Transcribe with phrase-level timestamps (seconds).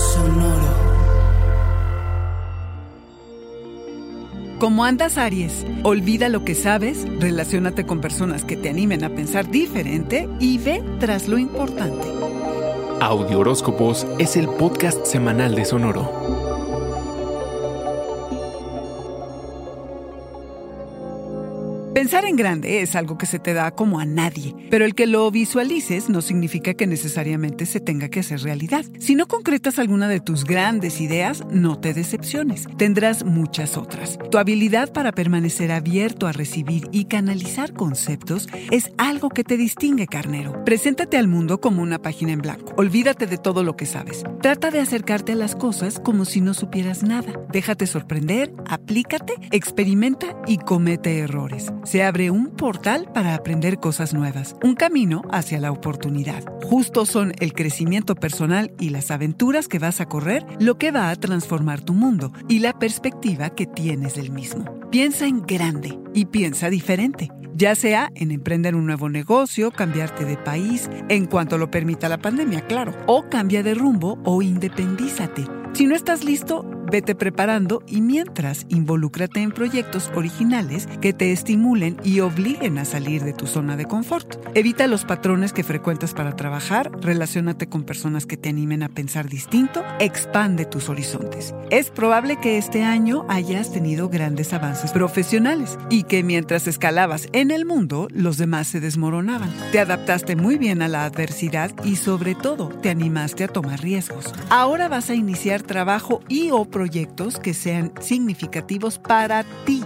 [0.00, 0.90] Sonoro.
[4.58, 9.50] Como andas Aries, olvida lo que sabes, relaciónate con personas que te animen a pensar
[9.50, 12.08] diferente y ve tras lo importante.
[13.00, 16.49] Audio Horóscopos es el podcast semanal de Sonoro.
[21.94, 25.08] Pensar en grande es algo que se te da como a nadie, pero el que
[25.08, 28.84] lo visualices no significa que necesariamente se tenga que hacer realidad.
[29.00, 32.68] Si no concretas alguna de tus grandes ideas, no te decepciones.
[32.76, 34.20] Tendrás muchas otras.
[34.30, 40.06] Tu habilidad para permanecer abierto a recibir y canalizar conceptos es algo que te distingue,
[40.06, 40.64] carnero.
[40.64, 42.72] Preséntate al mundo como una página en blanco.
[42.76, 44.22] Olvídate de todo lo que sabes.
[44.40, 47.32] Trata de acercarte a las cosas como si no supieras nada.
[47.50, 54.56] Déjate sorprender, aplícate, experimenta y comete errores se abre un portal para aprender cosas nuevas,
[54.62, 56.44] un camino hacia la oportunidad.
[56.64, 61.10] Justo son el crecimiento personal y las aventuras que vas a correr lo que va
[61.10, 64.64] a transformar tu mundo y la perspectiva que tienes del mismo.
[64.90, 70.38] Piensa en grande y piensa diferente ya sea en emprender un nuevo negocio, cambiarte de
[70.38, 75.44] país, en cuanto lo permita la pandemia, claro, o cambia de rumbo o independízate.
[75.74, 81.96] Si no estás listo, Vete preparando y mientras involúcrate en proyectos originales que te estimulen
[82.02, 84.44] y obliguen a salir de tu zona de confort.
[84.56, 89.28] Evita los patrones que frecuentas para trabajar, relacionate con personas que te animen a pensar
[89.28, 91.54] distinto, expande tus horizontes.
[91.70, 97.52] Es probable que este año hayas tenido grandes avances profesionales y que mientras escalabas en
[97.52, 99.54] el mundo, los demás se desmoronaban.
[99.70, 104.32] Te adaptaste muy bien a la adversidad y sobre todo te animaste a tomar riesgos.
[104.48, 109.84] Ahora vas a iniciar trabajo y o proyectos que sean significativos para ti,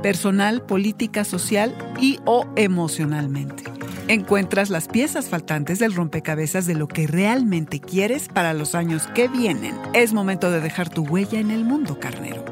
[0.00, 3.64] personal, política, social y o emocionalmente.
[4.06, 9.26] Encuentras las piezas faltantes del rompecabezas de lo que realmente quieres para los años que
[9.26, 9.74] vienen.
[9.92, 12.44] Es momento de dejar tu huella en el mundo, carnero.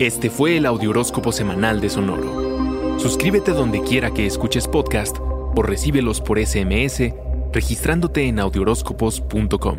[0.00, 2.98] Este fue el Audioróscopo Semanal de Sonoro.
[2.98, 7.14] Suscríbete donde quiera que escuches podcast o recíbelos por SMS
[7.56, 9.78] registrándote en audioróscopos.com.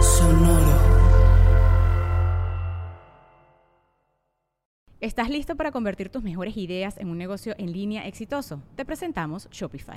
[0.00, 0.72] Sonoro.
[5.00, 8.62] ¿Estás listo para convertir tus mejores ideas en un negocio en línea exitoso?
[8.76, 9.96] Te presentamos Shopify.